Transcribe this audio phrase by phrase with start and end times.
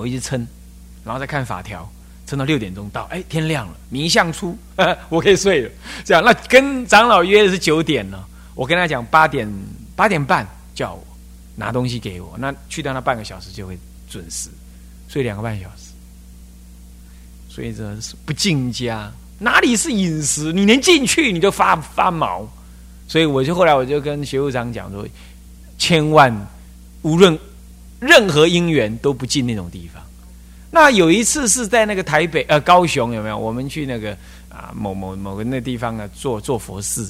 [0.00, 0.46] 我一直撑，
[1.04, 1.88] 然后再看法条，
[2.26, 4.56] 撑到六点钟到，哎，天亮了，明相出，
[5.08, 5.70] 我可以睡了。
[6.04, 8.24] 这样，那跟长老约的是九点呢，
[8.54, 9.48] 我跟他讲八点
[9.94, 11.06] 八点半叫我
[11.54, 13.78] 拿东西给我，那去掉那半个小时就会
[14.08, 14.48] 准时
[15.08, 15.92] 睡两个半小时。
[17.48, 20.52] 所以这是不进家，哪里是饮食？
[20.52, 22.48] 你连进去你就发发毛。
[23.08, 25.04] 所以我就后来我就跟学务长讲说，
[25.76, 26.32] 千万
[27.02, 27.36] 无论
[28.00, 30.02] 任何因缘都不进那种地方。
[30.72, 33.36] 那有一次是在那个台北呃高雄有没有？
[33.36, 34.16] 我们去那个
[34.48, 37.06] 啊某某某个那地方啊做做佛事，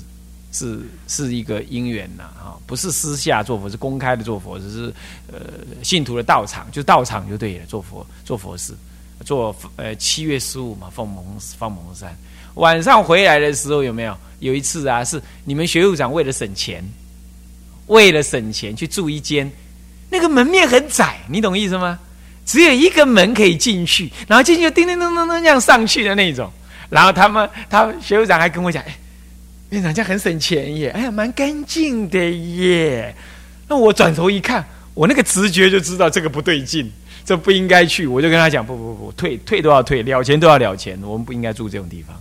[0.50, 4.92] 是是一个因缘呐啊，不是私下做佛，是公开的做佛，只是
[5.30, 5.40] 呃
[5.82, 8.72] 信徒的道场，就道场就对了，做佛做佛事，
[9.24, 11.24] 做呃七月十五嘛，放蒙
[11.58, 12.16] 放蒙山。
[12.54, 14.16] 晚上回来的时候有没有？
[14.40, 16.82] 有一次啊，是你们学务长为了省钱，
[17.88, 19.52] 为了省钱去住一间，
[20.10, 21.98] 那个门面很窄，你懂意思吗？
[22.44, 26.50] 只有一个门可以进去，然后进去就叮叮咚咚咚这样上去的那种。
[26.88, 28.98] 然后他们，他学务长还跟我讲：“哎，
[29.68, 33.14] 院长这样很省钱耶，哎呀，蛮干净的耶。”
[33.68, 36.90] 那我转头一看，我那个直觉就知道这个不对劲，
[37.24, 38.04] 这不应该去。
[38.04, 42.16] 我就跟他讲：“不不不，退退都要退，了钱都要了钱，我们不应该住这种地方。”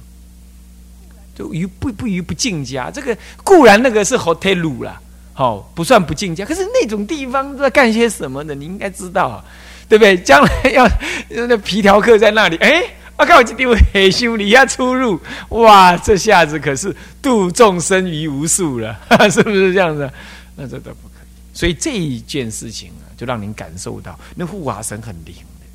[1.36, 5.02] 就于不不于不进家，这个固然那个是 hotel 啦，
[5.40, 8.54] 好不算不进家，可是那种地方在干些什么呢？
[8.54, 9.45] 你应该知道，啊
[9.88, 10.18] 对不对？
[10.18, 10.86] 将来要
[11.48, 12.84] 那皮条客在那里，哎，
[13.16, 15.17] 我靠，这地方很修理要出入，
[15.52, 19.00] 哇，这下子可是度众生于无数了，
[19.32, 20.12] 是不是这样子？
[20.58, 21.28] 那这都不可以。
[21.54, 25.66] 所以这一件事情啊，就让您感受到那护法神很灵的，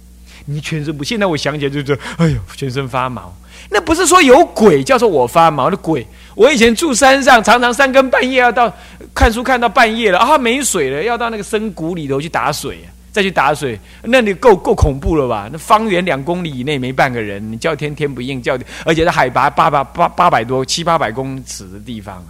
[0.45, 1.03] 你全身不。
[1.03, 3.35] 现在我想起来就觉得，哎呦，全身发毛。
[3.71, 6.07] 那不是说有鬼叫做我发毛的鬼。
[6.35, 8.73] 我以前住山上，常常三更半夜要到
[9.15, 12.79] 看书看到半夜了啊，没水了，要到那个深谷里头去打水，
[13.13, 15.49] 再去打水，那你够够恐怖了吧？
[15.53, 22.25] 那方圆两公里以内没半个人，你叫天天不应，叫而且在海拔八百八八百多七八百公尺的地方，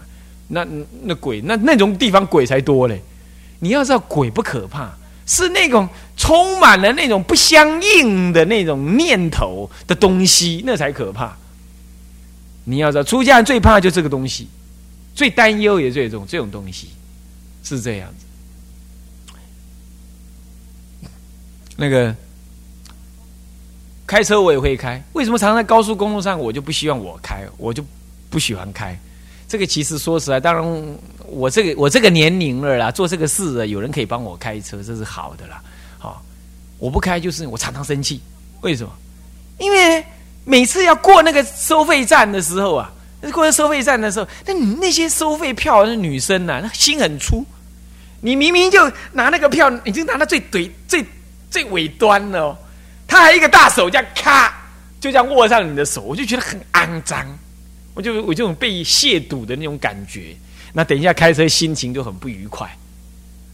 [0.48, 0.66] 那
[1.02, 3.00] 那鬼那那种地方鬼才多嘞。
[3.58, 4.90] 你要知道鬼不可怕。
[5.26, 11.36] 是那种充满了那种不相应的那种念头的东西，那才可怕。
[12.64, 14.48] 你要知道，出家人最怕就这个东西，
[15.14, 16.88] 最担忧也这种这种东西，
[17.62, 18.24] 是这样子。
[21.76, 22.14] 那个
[24.06, 27.84] 开车我也会开，为什么常常在高速公路上我就不希望我开，我就
[28.30, 28.98] 不喜欢开？
[29.46, 30.98] 这个其实说实在，当然。
[31.26, 35.60] 我这个我这个年龄了啦，做这个事有人可以帮我开车，这是好的啦。
[36.04, 36.22] 好，
[36.78, 38.20] 我不开就是我常常生气，
[38.60, 38.92] 为什么？
[39.58, 40.04] 因为
[40.44, 42.92] 每次要过那个收费站的时候啊，
[43.32, 47.42] 过收费站的时候，那你那些收费票的女生呐，那心很粗。
[48.20, 51.02] 你明明就拿那个票，已经拿到最怼最
[51.50, 52.54] 最尾端了，
[53.06, 54.52] 他还一个大手这样咔，
[55.00, 57.26] 就这样握上你的手，我就觉得很肮脏，
[57.94, 60.36] 我就我这种被亵渎的那种感觉。
[60.72, 62.68] 那等一下开车心情就很不愉快，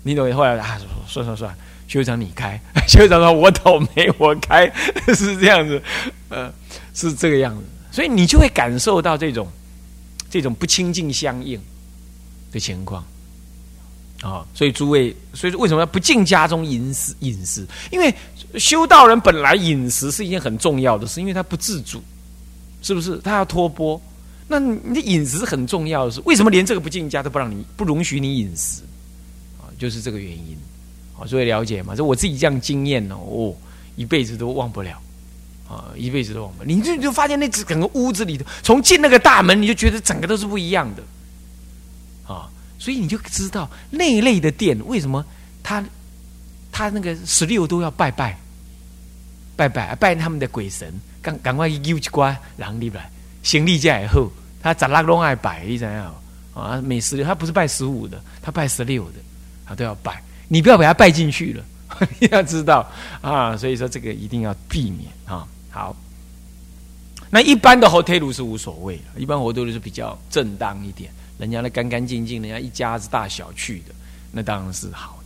[0.02, 0.32] 你懂？
[0.32, 1.54] 后来啊，算算算，
[1.90, 4.72] 修长你开， 修长说我倒霉，我开
[5.12, 5.82] 是这样子，
[6.28, 6.48] 呃，
[6.94, 9.48] 是这个样子，所以你就会感受到这种
[10.30, 11.60] 这种不亲近相应
[12.52, 13.04] 的情况
[14.22, 14.46] 啊。
[14.54, 17.12] 所以诸位，所以为什么要不进家中饮食？
[17.18, 18.14] 饮食，因为
[18.54, 22.00] 修道人本来饮食是一件很重要的事，因为他不自主，
[22.82, 23.18] 是不是？
[23.18, 24.00] 他要托钵。
[24.46, 28.82] 那你的饮食很重要的是，为什么连这个不进家都不让你不容许你饮食
[29.58, 29.66] 啊？
[29.76, 30.56] 就是这个原因
[31.20, 31.94] 啊，所以了解嘛？
[31.94, 33.54] 这我自己这样经验哦，
[33.94, 35.00] 一辈子都忘不了
[35.68, 36.66] 啊，一辈子都忘不了。
[36.66, 41.02] 你就就发现那只整个屋子里头，从进那个大门，你就觉得整个都是不一样的
[42.26, 42.48] 啊，
[42.78, 45.24] 所以你就知道那一类的店为什么
[45.62, 45.84] 他
[46.72, 48.38] 他那个十六都要拜拜
[49.56, 53.10] 拜拜拜他们的鬼神，赶赶快揪一瓜狼入来，
[53.42, 54.30] 行李架以后。
[54.62, 56.14] 他咋拉拢爱摆，你怎样
[56.52, 56.78] 啊？
[56.84, 59.14] 每十六，他不是拜十五的，他拜十六的，
[59.64, 60.22] 他都要拜。
[60.52, 61.64] 你不要把它拜进去了，
[62.18, 62.84] 你要知道
[63.20, 63.56] 啊。
[63.56, 65.46] 所以说这个一定要避免啊。
[65.70, 65.94] 好，
[67.30, 73.94] 那一般的 hotel 是无所谓，一般 hotel 是比较正当一点，人家的干干净净，人家一家子大小去的，
[74.32, 75.19] 那当然是好。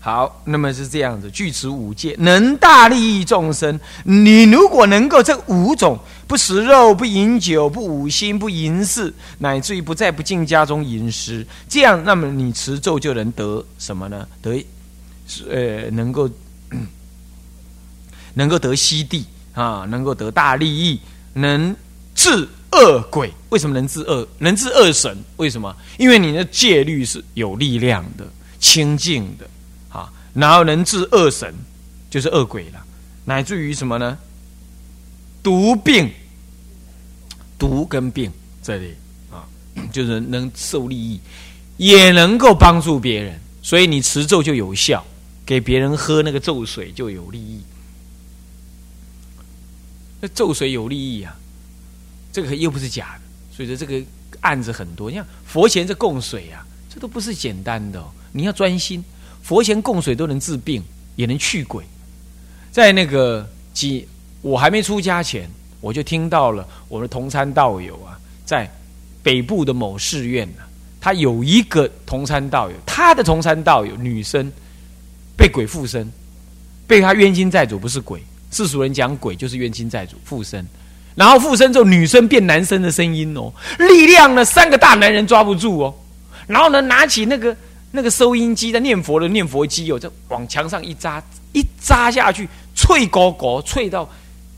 [0.00, 3.78] 好，那么是这样子，具持五戒，能大利益众生。
[4.04, 14.26] 你如果能够这五种不食肉、不饮酒、不五心、不淫事，乃至于不再不进家中饮食，这样，那么你持咒就能得什么呢？
[14.40, 14.64] 得，
[15.50, 16.30] 呃，能够
[18.34, 21.00] 能够得西地啊，能够得大利益，
[21.34, 21.74] 能
[22.14, 23.32] 治恶鬼。
[23.48, 24.26] 为什么能治恶？
[24.38, 25.18] 能治恶神？
[25.38, 25.74] 为什么？
[25.98, 28.24] 因为你的戒律是有力量的、
[28.60, 29.46] 清净的。
[30.34, 31.54] 然后能治恶神，
[32.10, 32.84] 就是恶鬼了，
[33.24, 34.16] 乃至于什么呢？
[35.42, 36.10] 毒病，
[37.58, 38.30] 毒跟病
[38.62, 38.94] 这里
[39.30, 39.48] 啊，
[39.90, 41.20] 就是能受利益，
[41.76, 45.04] 也能够帮助别人，所以你持咒就有效，
[45.46, 47.62] 给别人喝那个咒水就有利益。
[50.20, 51.34] 那咒水有利益啊，
[52.32, 54.04] 这个又不是假的，所以说这个
[54.40, 55.10] 案子很多。
[55.10, 59.02] 你看佛前这供水啊，这都不是简单的，你要专心。
[59.48, 60.84] 佛前供水都能治病，
[61.16, 61.82] 也能去鬼。
[62.70, 64.06] 在那个几
[64.42, 65.48] 我还没出家前，
[65.80, 68.12] 我就听到了我的同参道友啊，
[68.44, 68.70] 在
[69.22, 70.62] 北部的某寺院呢，
[71.00, 74.52] 他有一个同参道友，他的同参道友女生
[75.34, 76.12] 被鬼附身，
[76.86, 78.22] 被他冤亲债主不是鬼。
[78.50, 80.62] 世俗人讲鬼就是冤亲债主附身，
[81.14, 85.94] 然后附身之后，女生变男生的声音哦，力量呢三个大男人抓不住哦，
[86.46, 87.56] 然后呢拿起那个
[87.90, 94.08] 那个收音机在念佛的念佛机哦，就往墙上一扎一扎下去，脆高高脆到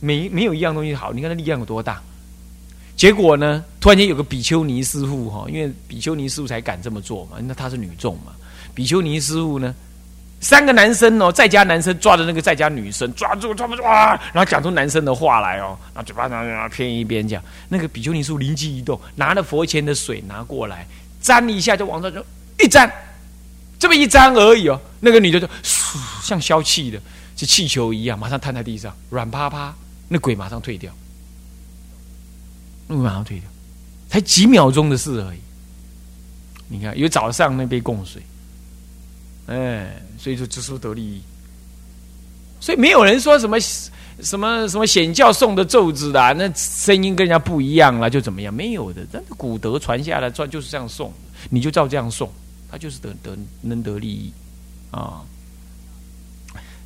[0.01, 2.01] 没没有一样东西好，你看那力量有多大？
[2.97, 8.33] 结果呢，突然间有个比丘尼师傅哈，因为比丘尼师傅才敢这么做嘛，那他是女众嘛，
[8.75, 9.75] 比丘尼师傅呢。
[10.43, 17.43] 三个男生哦，在家男生抓着那个在家女生，抓住抓住啊，然后讲出男生的话来哦，然后嘴巴上偏一边讲。
[17.69, 20.87] 那个比丘尼叔灵机一动，拿了佛前的水拿过来，
[21.21, 22.25] 沾一下就往上就
[22.59, 22.91] 一沾，
[23.81, 24.81] 这么一张而已哦。
[25.01, 25.49] 那个女的就
[26.23, 27.01] 像消气的，
[27.37, 29.75] 是气球一样，马上瘫在地上，软趴趴。
[30.13, 30.93] 那鬼马上退掉，
[32.87, 33.49] 那马上退掉，
[34.09, 35.39] 才几秒钟的事而已。
[36.69, 38.21] 你看，有早上那杯供水。
[39.47, 41.23] 哎，所以说知书得利益，
[42.61, 43.59] 所以没有人说什么
[44.21, 48.53] 什么什么显教送的咒子啦，那声音跟人家不一样了就怎么样？
[48.53, 51.13] 没有的，那古德传下来，传就是这样送，
[51.49, 52.33] 你就照这样送，
[52.71, 54.33] 他就是得得能得利益
[54.91, 55.23] 啊，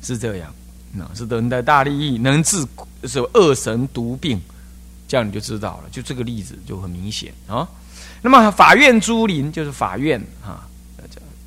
[0.01, 0.53] 是这样，
[0.91, 2.65] 那是得的大利益，能治
[3.03, 4.41] 是恶神毒病，
[5.07, 5.89] 这样你就知道了。
[5.91, 7.67] 就这个例子就很明显啊。
[8.21, 10.67] 那么法院珠林就是法院啊。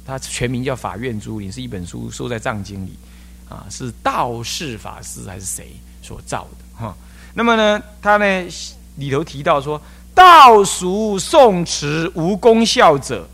[0.06, 2.99] 它全名叫《法院珠林》，是一本书，收在藏经里，
[3.46, 6.96] 啊，是道士法师还是谁所造的哈？
[7.35, 8.49] 那么呢，他呢
[8.96, 9.79] 里头提到说，
[10.14, 13.29] 道俗宋词无功效者。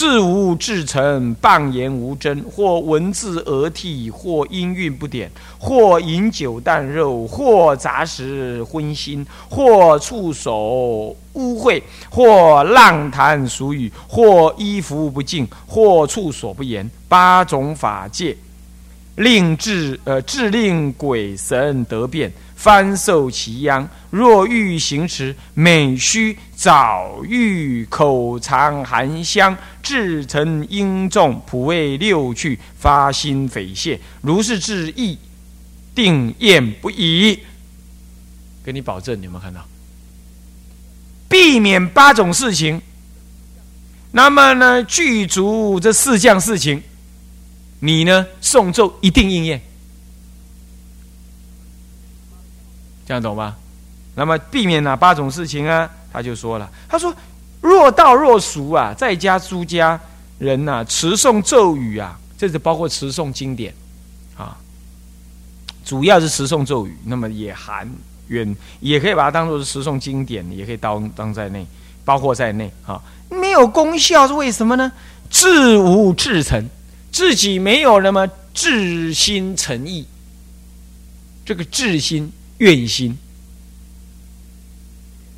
[0.00, 18.34] 自无至诚，半言无真，或文字讹替，或音韵不点，或饮酒啖肉，或杂食荤腥，或触手污秽，或浪谈俗语，或衣服不净，或处所不言，八种法界，
[19.16, 22.32] 令至呃至令鬼神得变。
[22.56, 33.98] 翻受其殃，若欲行持，每须早欲口尝含香，至诚应众，普为六趣，发心匪懈。
[34.20, 35.16] 如是至意，
[35.94, 37.38] 定厌不已。
[38.62, 39.66] 给你保证，你有没有看到？
[41.30, 42.82] 避免八种事情，
[44.12, 46.82] 那么呢，具足这四项事情，
[47.80, 49.60] 你呢诵咒一定应验。
[53.06, 53.56] 这样懂吧？
[54.14, 55.90] 那么避免哪八种事情啊？
[56.12, 57.14] 他就说了，他说：
[57.60, 59.98] 若道若俗啊，在家诸家
[60.38, 63.74] 人呐，持诵咒语啊，这是包括持诵经典
[64.36, 64.56] 啊，
[65.84, 67.88] 主要是持诵咒语，那么也含
[68.28, 71.66] 远，也可以把它当做是持诵经典，也可以当当在内，
[72.04, 73.00] 包括在内啊。
[73.28, 74.90] 没有功效是为什么呢？
[75.30, 76.68] 自无至诚，
[77.20, 80.06] 自己没有那么至心诚意，
[81.44, 82.32] 这个至心。
[82.56, 83.14] 愿心，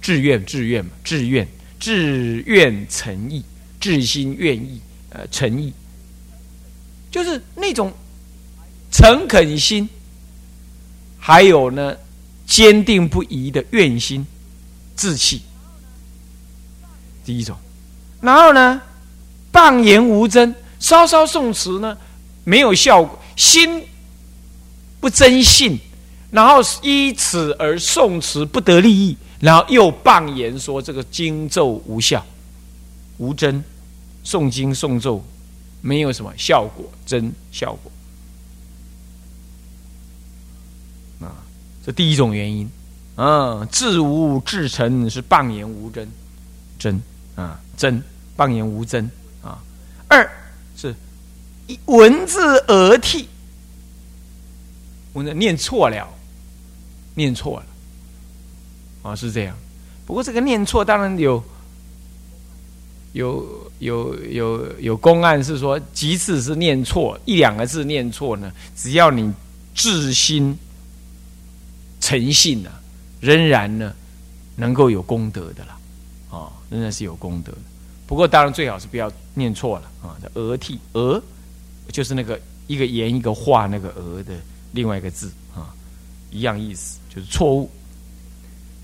[0.00, 1.48] 志愿，志愿嘛，志愿，
[1.80, 3.44] 志愿诚意，
[3.80, 5.72] 志心愿意，呃，诚意，
[7.10, 7.92] 就是那种
[8.92, 9.88] 诚恳心，
[11.18, 11.96] 还有呢，
[12.46, 14.24] 坚定不移的愿心，
[14.96, 15.42] 志气。
[17.24, 17.56] 第一种，
[18.20, 18.80] 然后呢，
[19.52, 21.96] 谤言无真，稍稍诵词呢，
[22.42, 23.86] 没有效果，心
[25.00, 25.78] 不真信。
[26.32, 32.24] 然后依此而诵词不得利益，然后又谤言说这个经咒无效、
[33.18, 33.62] 无真，
[34.24, 35.22] 诵经诵咒
[35.82, 37.92] 没有什么效果，真效果。
[41.28, 41.36] 啊，
[41.84, 42.70] 这第一种原因，
[43.16, 46.10] 啊，自无至诚是谤言无真，
[46.78, 47.02] 真
[47.36, 48.02] 啊真
[48.38, 49.04] 谤言无真
[49.42, 49.62] 啊。
[50.88, 50.94] 二
[51.68, 53.28] 是文字而替，
[55.12, 56.08] 文字念错了。
[57.14, 57.66] 念错了，
[59.10, 59.54] 啊，是这样。
[60.06, 61.44] 不过这个念错当然有
[63.12, 69.30] 有有有有公案是说，即使是念错一两个字念错呢，只要你
[69.74, 70.56] 至心
[72.00, 72.70] 诚信呢，
[73.20, 73.94] 仍然呢
[74.56, 75.78] 能够有功德的啦，
[76.30, 77.58] 啊，仍然是有功德的。
[78.12, 81.18] 不过当然最好是不要念错了啊，额替额
[81.90, 84.34] 就是那个一个言一个画那个额的
[84.72, 85.72] 另外一个字啊，
[86.30, 87.70] 一样意思，就是错误。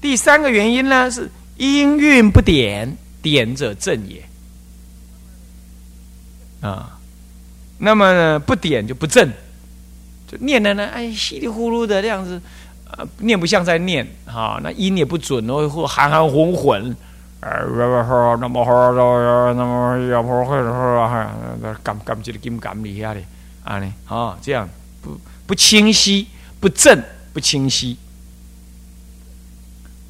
[0.01, 4.25] 第三个原因呢是音韵不点，点者正也。
[6.63, 6.99] 啊，
[7.77, 9.31] 那么呢，不点就不正，
[10.27, 12.41] 就念的呢，哎，稀里糊涂的这样子，
[12.93, 16.97] 呃，念不像在念，哈，那音也不准哦，或含含混混，
[17.41, 21.31] 那么好，那么要不会的话，
[21.85, 23.23] 感感觉金感厉害的，
[23.63, 24.69] 啊呢，啊，这样
[25.01, 25.17] 不
[25.47, 26.27] 不清晰，
[26.59, 27.01] 不正，
[27.33, 27.97] 不清晰，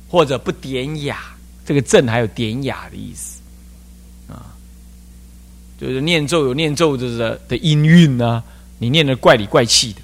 [0.08, 3.42] 或者不典雅，这个正还有典雅的意思
[4.26, 4.56] 啊。
[5.78, 8.42] 就是念咒有念咒的的的音韵啊，
[8.78, 10.00] 你念的怪里怪气的，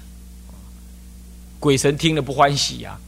[1.59, 2.99] 鬼神听了不欢喜啊，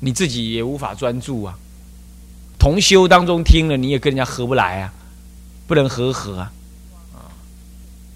[0.00, 1.58] 你自己也无法专注啊。
[2.66, 4.92] 同修当中听了，你也跟人家合不来啊，
[5.68, 6.50] 不能和合啊，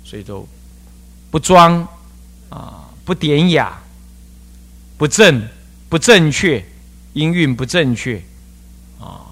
[0.03, 0.45] 所以都
[1.31, 1.87] 不装
[2.49, 3.81] 啊，不典雅，
[4.99, 5.49] 不正，
[5.89, 6.67] 不正确，
[7.13, 8.21] 音韵不正确
[8.99, 9.23] 啊。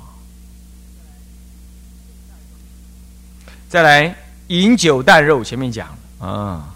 [3.69, 4.17] 再来。
[4.47, 6.75] 饮酒淡肉，前面讲啊，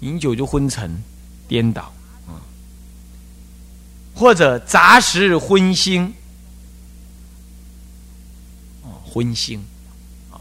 [0.00, 1.02] 饮酒就昏沉、
[1.48, 1.92] 颠倒
[2.28, 2.36] 啊，
[4.14, 6.12] 或者杂食荤腥，
[9.10, 9.58] 荤腥
[10.30, 10.38] 啊，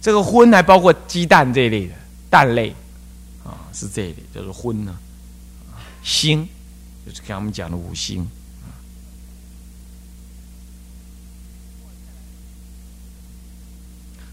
[0.00, 1.94] 这个荤还包括鸡蛋这一类的
[2.30, 2.74] 蛋类
[3.44, 4.96] 啊，是这一类，叫做荤呢，
[6.02, 6.46] 腥
[7.04, 8.24] 就是跟我们讲的五腥。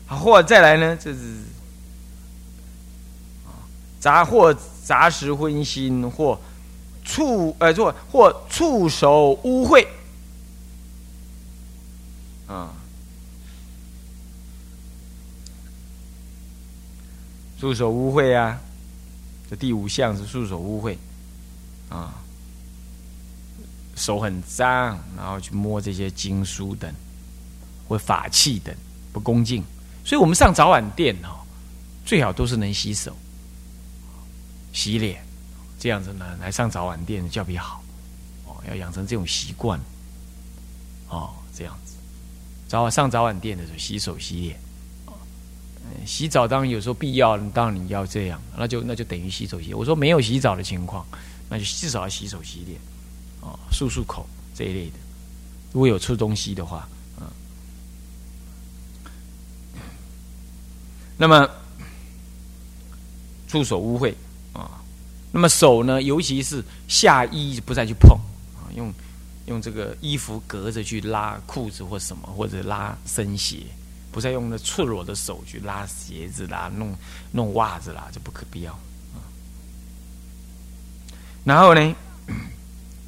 [0.07, 0.95] 或再来呢？
[0.95, 1.41] 这是
[3.99, 6.39] 杂或杂食荤腥，或
[7.03, 9.87] 触呃，或或触手污秽
[17.63, 18.59] 束手污秽啊！
[19.49, 20.97] 这第五项是束手污秽
[21.87, 22.13] 啊，
[23.95, 26.93] 手很脏，然后去摸这些经书等
[27.87, 28.75] 或法器等，
[29.13, 29.63] 不恭敬。
[30.03, 31.39] 所以我们上早晚殿哦，
[32.05, 33.15] 最好都是能洗手、
[34.73, 35.25] 洗脸，
[35.79, 37.81] 这样子呢来上早晚殿较比较好
[38.45, 39.79] 哦，要养成这种习惯
[41.07, 41.93] 哦，这样子
[42.67, 44.59] 早晚上早晚殿的时候洗手洗脸，
[46.05, 49.73] 洗澡当然有时候必要，当然你要这样，那就那就等于洗手洗。
[49.73, 51.05] 我说没有洗澡的情况，
[51.49, 52.79] 那就至少要洗手洗脸
[53.41, 54.97] 哦，漱漱口这一类的。
[55.71, 56.87] 如果有吃东西的话。
[61.15, 61.47] 那么，
[63.47, 64.13] 触手污秽
[64.51, 64.81] 啊，
[65.31, 68.17] 那么手呢，尤其是下衣不再去碰
[68.57, 68.91] 啊，用
[69.45, 73.59] 用这个衣服隔着去拉裤子或什么，或者拉身鞋，
[74.13, 76.95] 不再用那赤裸的手去拉鞋子啦，弄
[77.31, 78.79] 弄袜子啦，这不可必要。
[81.43, 81.95] 然后呢，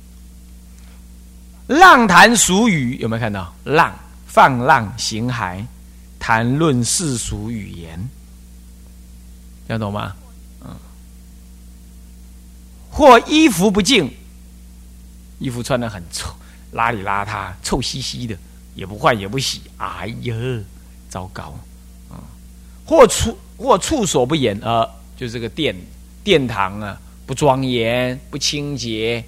[1.67, 3.55] 浪谈俗语有没有看到？
[3.63, 5.65] 浪放浪形骸。
[6.17, 8.09] 谈论世俗语言，
[9.67, 10.15] 听懂吗？
[10.62, 10.75] 嗯，
[12.89, 14.12] 或衣服不净，
[15.38, 16.33] 衣服穿的很臭，
[16.74, 18.35] 邋里邋遢，臭兮兮的，
[18.74, 20.35] 也不换也不洗，哎呀，
[21.15, 21.57] 糟糕！
[22.10, 22.19] 啊，
[22.86, 25.74] 或处或处所不严啊，就这个殿
[26.25, 29.24] 殿堂啊，不庄严，不清洁，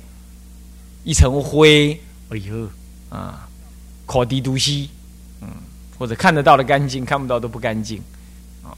[1.05, 2.69] 一层灰，哎呦
[3.09, 3.47] 啊，
[4.05, 4.89] 可低毒西。
[5.97, 7.99] 或者看得到的干净，看不到都不干净，
[8.63, 8.69] 啊，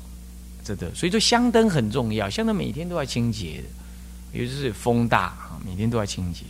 [0.63, 6.45] 这的，所以说香灯很重要，香灯每天都要清洁的，尤其是风大啊，每天都要清洁，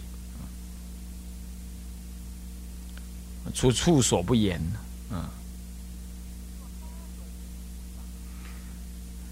[3.51, 4.61] 处处所不言，
[5.09, 5.31] 啊，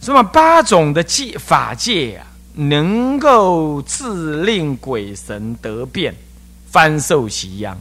[0.08, 2.24] 这么八种的戒法戒啊，
[2.54, 6.16] 能够自令鬼神得变，
[6.72, 7.78] 翻受其殃，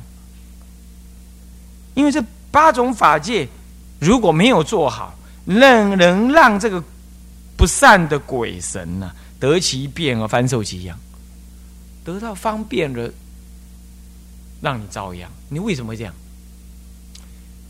[1.94, 2.20] 因为这。
[2.50, 3.46] 八种法界，
[4.00, 6.82] 如果没有做好，能能让这个
[7.54, 10.98] 不善的鬼神呢得其变而翻受其殃，
[12.02, 13.08] 得到方便了，
[14.60, 15.30] 让你遭殃。
[15.48, 16.12] 你为什么会这样？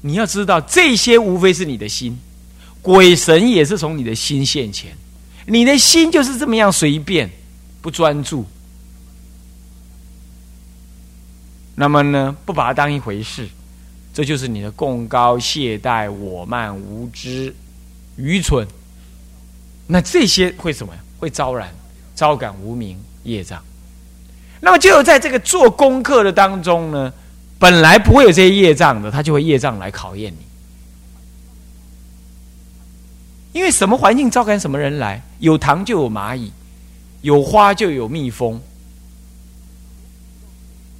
[0.00, 2.16] 你要知道，这些无非是你的心，
[2.86, 4.92] 鬼神也是从你的心现前。
[5.44, 7.28] 你的心就是这么样随便，
[7.82, 8.46] 不专注，
[11.74, 13.48] 那么呢，不把它当一回事。
[14.14, 17.52] 这就是你的共高懈怠、我慢、无知、
[18.14, 18.64] 愚蠢。
[19.88, 21.00] 那这些会什么呀？
[21.18, 21.68] 会招然、
[22.14, 23.60] 招感无名业障。
[24.60, 27.12] 那么，就在这个做功课的当中呢，
[27.58, 30.45] 本来不会有这些业障的，他就会业障来考验你。
[33.56, 36.52] 因为什么环境招感什么人来，有糖就有蚂蚁，
[37.22, 38.60] 有花就有蜜蜂，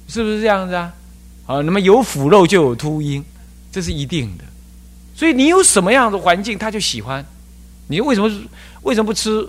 [0.07, 0.91] 是不是这样子啊？
[1.45, 3.23] 啊，那么有腐肉就有秃鹰，
[3.71, 4.43] 这是一定的。
[5.15, 7.23] 所以你有什么样的环境，他就喜欢。
[7.89, 8.27] 你为什么
[8.81, 9.47] 为什么不吃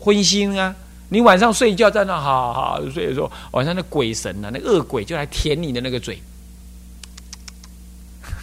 [0.00, 0.74] 荤腥啊？
[1.10, 6.20] 你晚上睡觉在那好好睡的时候，晚上那鬼神呐，那恶鬼就来舔你的那个嘴。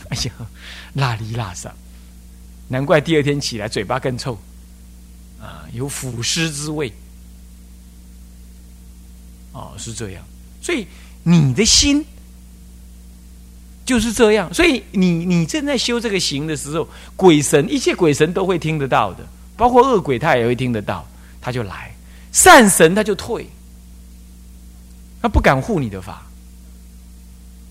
[0.07, 0.31] 哎呀，
[0.93, 1.69] 辣里辣上，
[2.67, 4.37] 难怪第二天起来嘴巴更臭
[5.39, 6.91] 啊，有腐尸之味。
[9.51, 10.21] 哦，是这样，
[10.61, 10.85] 所以
[11.23, 12.05] 你的心
[13.85, 14.53] 就是这样。
[14.53, 21.07] 所以你你正在修这个行的时候，鬼神一切鬼神都会听得到的，包括恶鬼他也会听得到，
[21.39, 21.95] 他就来。
[22.33, 23.47] 善神他就退，
[25.21, 26.27] 他不敢护你的法，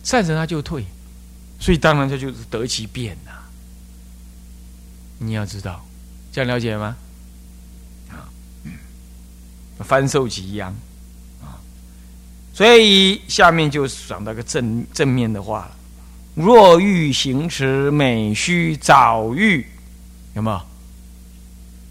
[0.03, 0.83] 善神他就退，
[1.61, 3.33] 所以当然他就是得其变呐。
[5.18, 5.85] 你要知道，
[6.33, 6.97] 这样了解吗？
[8.11, 8.26] 啊，
[9.80, 10.75] 翻受其殃
[11.42, 11.59] 啊，
[12.52, 15.76] 所以下面就讲到个正正面的话了：
[16.35, 19.66] 若欲行持美须早浴，
[20.35, 20.61] 有没有？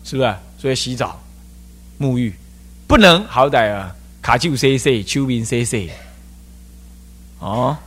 [0.03, 0.35] 是不是？
[0.57, 1.21] 所以洗澡、
[1.99, 2.33] 沐浴。
[2.87, 5.89] 不能，好歹啊，卡丘 C C，秋明 C C，
[7.39, 7.77] 哦，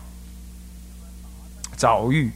[1.76, 2.32] 早浴，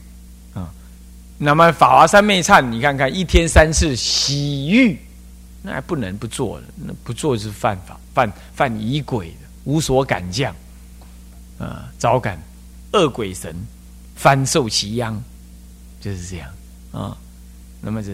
[1.43, 4.95] 那么法华三昧忏，你看看一天三次洗浴，
[5.63, 10.55] 那还不能不做的，那不做是犯法，犯犯疑鬼的，无所敢降
[11.57, 12.39] 啊，早感
[12.93, 13.55] 恶鬼神，
[14.15, 15.19] 翻受其殃，
[15.99, 16.47] 就是这样
[16.91, 17.17] 啊。
[17.81, 18.11] 那么这，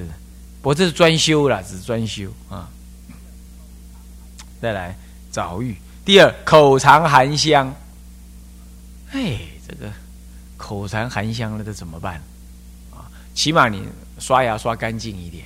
[0.62, 2.70] 不过这是专修了，只是专修啊。
[4.62, 4.96] 再来
[5.30, 7.76] 早浴，第二口尝含香，
[9.12, 9.38] 哎，
[9.68, 9.92] 这个
[10.56, 12.24] 口尝含香了，这怎么办？
[13.38, 15.46] 起码你刷牙刷干净一点，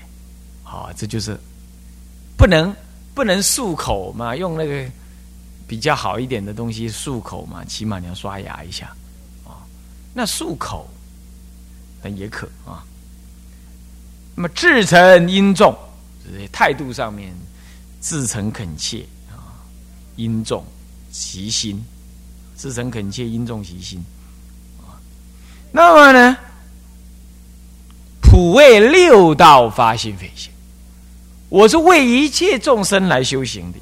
[0.64, 1.38] 好，这就是
[2.38, 2.74] 不能
[3.14, 4.90] 不能漱口嘛，用那个
[5.68, 8.88] 比较好一点的东西漱口嘛，起码你要刷牙一下
[9.44, 9.60] 啊。
[10.14, 10.90] 那漱口
[12.02, 12.82] 那也可啊。
[14.36, 15.78] 那么至诚殷重，
[16.50, 17.36] 态度上面。
[18.00, 19.62] 至诚恳切啊，
[20.16, 20.66] 殷重
[21.12, 21.78] 其心；
[22.58, 24.04] 至诚恳切，殷重其心
[24.80, 24.98] 啊。
[25.72, 26.36] 那么呢，
[28.32, 30.50] 普为六道发心非心，
[31.50, 33.78] 我是为一切众生来修行的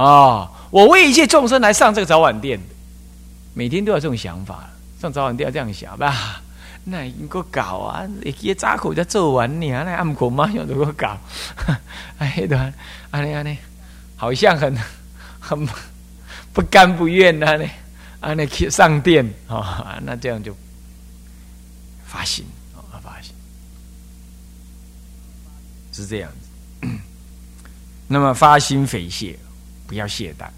[0.00, 0.48] 啊！
[0.70, 2.60] 我为一切众生来上这个早晚殿，
[3.52, 4.70] 每天都有这种想法，
[5.02, 6.40] 上早晚殿要这样想吧。
[6.84, 8.06] 那应该搞啊！
[8.22, 11.18] 一个扎口就做完呢，那暗课马上怎么搞。
[12.18, 12.56] 哎，对，
[13.10, 13.58] 安尼安尼，
[14.14, 14.72] 好像很
[15.40, 15.68] 很
[16.54, 17.68] 不甘不愿的呢。
[18.20, 20.56] 安尼去上殿啊，那这样就
[22.06, 23.34] 发心啊，发心
[25.92, 26.88] 是这样子。
[28.08, 29.38] 那么发心匪懈，
[29.86, 30.48] 不要懈怠，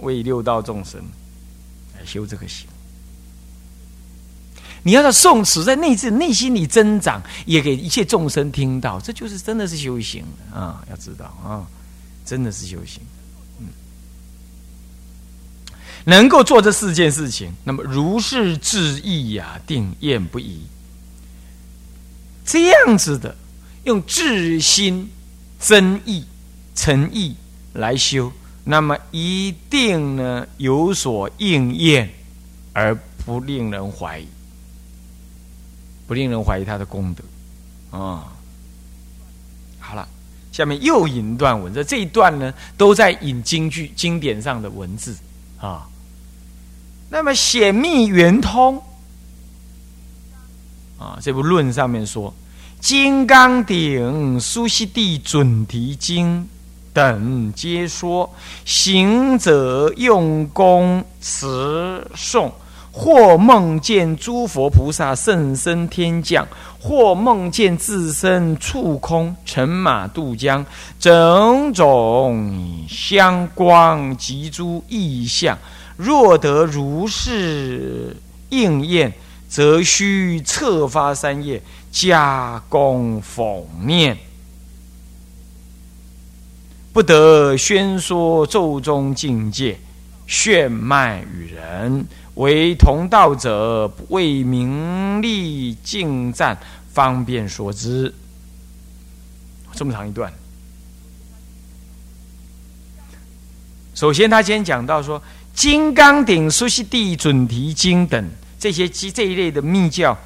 [0.00, 1.00] 为六道众生
[1.96, 2.66] 来修这个行。
[4.82, 10.82] 你要在诵持，在内自内心里增长，也给一切众生听到，这就是真的是修行啊！
[10.88, 11.68] 要知道啊，
[12.24, 13.02] 真的是修行。
[16.04, 20.62] 能够做这四件事情，那么如是智意呀，定验不移。
[22.44, 23.36] 这样子的，
[23.84, 25.10] 用智心、
[25.58, 26.24] 真意、
[26.74, 27.36] 诚意
[27.74, 28.32] 来修，
[28.64, 32.10] 那么一定呢有所应验，
[32.72, 34.26] 而不令人怀疑。
[36.06, 37.22] 不令人怀疑他的功德，
[37.96, 38.32] 啊，
[39.78, 40.08] 好了，
[40.50, 45.16] 下面又引段文，这这一段呢，都在引经句经典上的文字
[45.60, 45.86] 啊。
[47.12, 48.80] 那么显密圆通
[50.96, 52.30] 啊，这部论上面说，
[52.78, 53.76] 《金刚顶》
[54.40, 56.42] 《苏悉地准提经》
[56.94, 58.32] 等皆说，
[58.64, 62.50] 行者用功持诵。
[62.92, 66.46] 或梦见诸佛菩萨圣身天降，
[66.80, 70.66] 或梦见自身触空乘马渡江，
[70.98, 75.56] 种种香光及诸异象，
[76.00, 78.16] 若得如是
[78.48, 79.12] 应验，
[79.50, 84.16] 则须策发三业，加功讽念，
[86.90, 89.78] 不得宣说咒中境界，
[90.26, 92.06] 炫迈与人。
[92.36, 96.58] 为同道者为名利敬赞，
[96.94, 98.14] 方便说之。
[99.74, 100.32] 这么长一段。
[103.94, 105.20] 首先，他先讲到说，
[105.54, 110.16] 《金刚顶》《苏悉地准提经》等这些这一类的密教、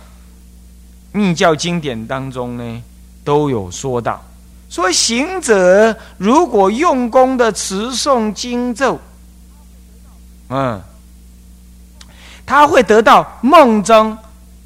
[1.13, 2.83] 密教经典当中呢，
[3.25, 4.23] 都有说到，
[4.69, 9.01] 说行者如果用功的持诵经咒，
[10.49, 10.81] 嗯，
[12.47, 14.17] 他会得到梦中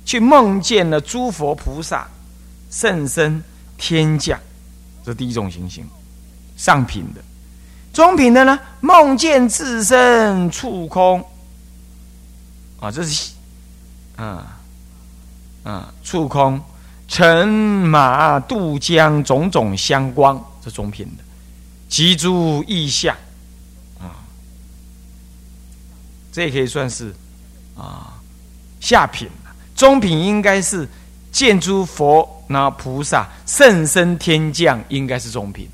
[0.05, 2.07] 去梦见了诸佛菩萨、
[2.71, 3.43] 圣僧、
[3.79, 4.39] 天将，
[5.05, 5.87] 这第一种情形，
[6.57, 7.23] 上品的。
[7.99, 8.57] 中品的呢？
[8.81, 11.19] 梦见自身触空，
[12.79, 13.33] 啊，这是，
[14.15, 14.57] 啊，
[15.65, 16.61] 啊，触空，
[17.09, 21.25] 乘马渡江，种种香光，这中品的，
[21.89, 23.17] 集诸意象，
[23.99, 24.23] 啊，
[26.31, 27.13] 这也可以算是
[27.77, 28.15] 啊
[28.79, 29.29] 下品
[29.75, 30.89] 中品应该是
[31.33, 35.69] 见诸佛那菩萨圣身天降，应该是中品，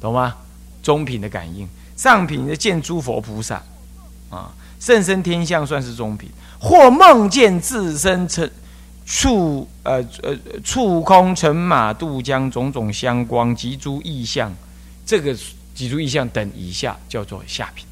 [0.00, 0.36] 懂吗？
[0.84, 1.66] 中品的感应，
[1.96, 3.60] 上品的见诸佛菩萨，
[4.28, 8.48] 啊，圣身天相算是中品，或梦见自身成
[9.06, 14.52] 触呃呃触空乘马渡江种种香光及诸异象，
[15.06, 15.34] 这个
[15.74, 17.86] 几诸异象等以下叫做下品。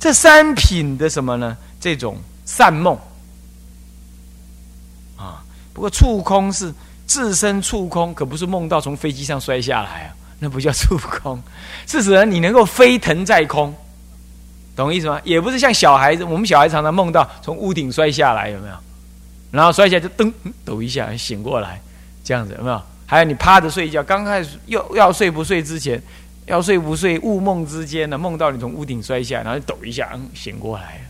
[0.00, 1.56] 这三品的什么呢？
[1.80, 2.98] 这种善梦，
[5.16, 6.74] 啊，不过触空是
[7.06, 10.16] 自身触空，可不是梦到从飞机上摔下来啊。
[10.44, 11.40] 那不叫触空，
[11.86, 13.72] 是指你能够飞腾在空，
[14.74, 15.20] 懂意思吗？
[15.22, 18.74] 也不是像小孩子，我们小孩常常梦到从屋顶摔下来，有没有？
[19.52, 20.32] 然后摔下来就噔
[20.64, 21.80] 抖一下醒过来，
[22.24, 22.82] 这样子有没有？
[23.06, 26.02] 还有你趴着睡觉，刚开始要要睡不睡之前，
[26.46, 31.08] 要睡不睡雾梦之间呢，梦到你从屋顶摔下，然后抖一下，嗯，醒过来，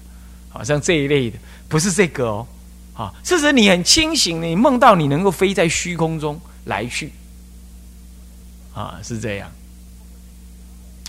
[0.50, 2.46] 好像这一类的，不是这个哦，
[2.92, 7.10] 啊，是指你很清醒，你梦到你能够飞在虚空中来去。
[8.74, 9.48] 啊，是这样。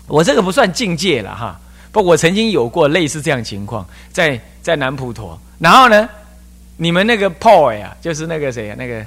[0.08, 1.60] 我这个不算境界了哈，
[1.91, 5.39] 不，我曾经有过类似这样情况，在在南普陀。
[5.60, 6.10] 然后呢，
[6.76, 9.06] 你们那个 Paul 呀，就是那个谁呀，那个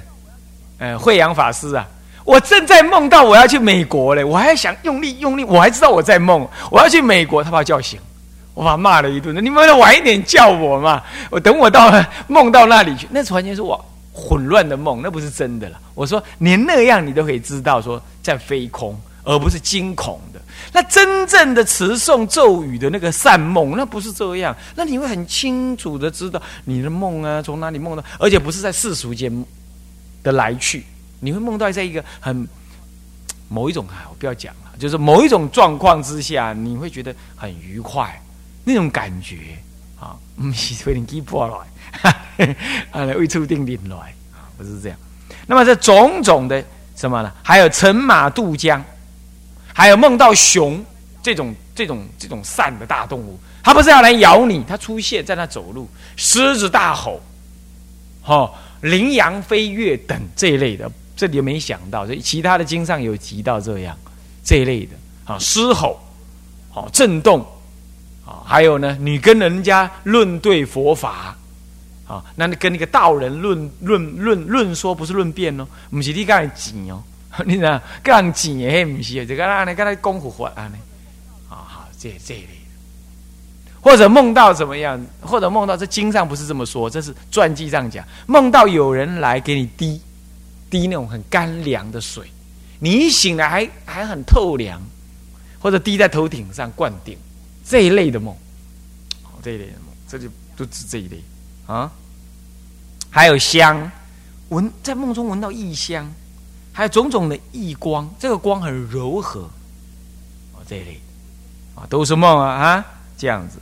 [0.79, 1.87] 呃惠阳法师啊，
[2.25, 7.99] 我正在梦到我要去美国嘞，我还想用力用力，我还知道我在梦，我要去美国，他把我叫醒，
[8.55, 9.35] 我把他骂了一顿。
[9.35, 11.93] 你们晚一点叫我嘛，我等我到
[12.27, 13.85] 梦到那里去，那完全是我。
[14.19, 15.79] 混乱的梦，那不是真的了。
[15.93, 20.41] 我说，连那样你都可以知道，说在飞空，而不是惊恐的。
[20.73, 24.57] 那真正的持诵咒语的那个善梦，那不是这样。
[24.75, 29.31] 那你会很清楚的知道你的梦啊，从哪里梦到，而且不是在世俗间
[30.23, 30.83] 的来去。
[31.19, 32.47] 你会梦到在一个很
[33.47, 38.19] 某一种啊，我不要讲了，就是某一种状况之下，你会觉得很愉快，
[38.63, 39.37] 那种感觉
[39.99, 41.55] 啊，不是会令击破来。
[42.91, 43.95] 啊，未出定领来
[44.33, 44.97] 啊，不是这样。
[45.47, 46.63] 那么这种种的
[46.95, 47.31] 什么呢？
[47.41, 48.83] 还有乘马渡江，
[49.73, 50.83] 还有梦到熊
[51.23, 57.21] 这种这种这种善的大动物，它不是要来咬你，它出现在那走路，狮子大吼，
[58.25, 63.97] 哦，羚羊飞跃等这一类的，这里没想到，所以其他的经上有提到这样
[64.43, 64.91] 这一类的
[65.25, 65.99] 啊，狮吼，
[66.69, 67.45] 好震动
[68.27, 71.35] 啊，还有呢，你跟人家论对佛法。
[72.07, 77.03] 啊，那你跟那个道人论论论论说，不是论辩哦，不是你跟人讲哦，
[77.45, 80.77] 你知道，跟人讲诶，不是，就跟他你跟他功夫法啊呢，
[81.49, 82.47] 啊好，这这一类，
[83.81, 90.01] 或者梦到怎么样，或者梦到这经上不是这么说，这是传记上讲，梦到有人来给你滴
[90.69, 92.23] 滴那种很干凉的水，
[92.79, 94.81] 你一醒来还还很透凉，
[95.59, 97.17] 或者滴在头顶上灌顶
[97.69, 98.35] 这一类的梦，
[99.43, 101.21] 这一类的梦，这就都指这一类。
[101.65, 101.91] 啊，
[103.09, 103.91] 还有香，
[104.49, 106.09] 闻在梦中闻到异香，
[106.71, 109.41] 还有种种的异光，这个光很柔和，
[110.53, 111.01] 哦，这一类，
[111.75, 112.85] 啊，都是梦啊啊，
[113.17, 113.59] 这样子，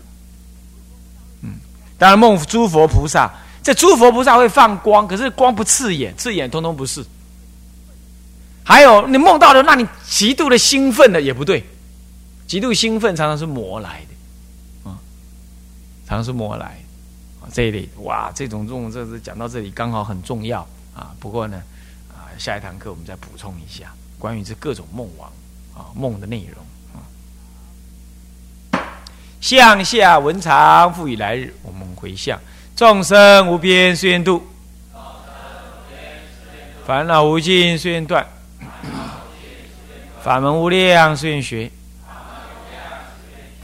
[1.41, 1.55] 嗯，
[1.97, 7.03] 当然梦诸佛菩萨，这诸佛菩萨会放光，可是光不刺眼，刺眼通通不是。
[8.63, 11.63] 还有你梦到的，让你极度的兴奋的也不对，
[12.47, 14.97] 极度兴奋常常是魔来的，啊，
[16.07, 16.79] 常常是魔来。
[17.53, 21.13] 这一类哇，这种这种这是讲到这里刚好很重要啊。
[21.19, 21.61] 不过呢，
[22.09, 25.31] 啊，下一堂课我们再补充一下关于这各种梦王
[25.75, 27.05] 啊梦的内容啊。
[29.39, 32.39] 向下文长复以来日，我们回向
[32.75, 34.43] 众生无边誓愿度，
[36.87, 38.25] 烦恼无尽誓愿断，
[40.23, 41.71] 法门无量誓愿学，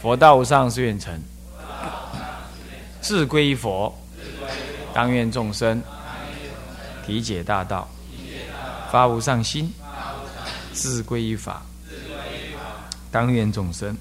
[0.02, 1.22] 佛道无上誓愿成。
[3.02, 3.94] 自归于佛，
[4.94, 5.82] 当愿众生
[7.06, 7.88] 体解大道，
[8.92, 9.72] 发无上心，
[10.74, 11.62] 自归于法，
[13.12, 13.96] 当愿众生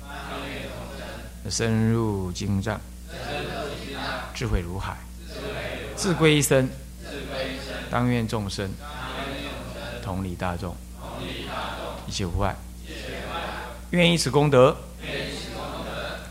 [1.50, 2.80] 深入经藏，
[4.34, 4.96] 智慧如海，
[5.96, 6.68] 自归一生，
[7.90, 8.70] 当愿众生
[10.02, 10.74] 同理大众，
[12.06, 12.54] 一切无碍，
[13.90, 14.76] 愿以此功德